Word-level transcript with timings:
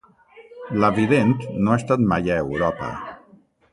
La 0.83 0.87
vident 0.95 1.35
no 1.67 1.75
ha 1.75 1.79
estat 1.83 2.07
mai 2.13 2.33
a 2.37 2.39
Europa. 2.47 2.91